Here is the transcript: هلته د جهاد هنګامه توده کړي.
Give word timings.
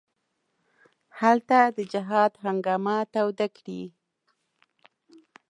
هلته 1.19 1.59
د 1.77 1.79
جهاد 1.91 2.31
هنګامه 2.43 2.97
توده 3.13 3.47
کړي. 3.57 3.83